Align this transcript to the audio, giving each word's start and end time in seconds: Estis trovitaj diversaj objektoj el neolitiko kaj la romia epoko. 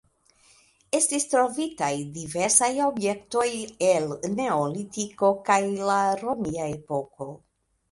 Estis 0.99 1.27
trovitaj 1.33 1.89
diversaj 2.15 2.71
objektoj 2.87 3.45
el 3.91 4.09
neolitiko 4.41 5.33
kaj 5.51 5.61
la 5.93 6.01
romia 6.25 6.69
epoko. 6.75 7.33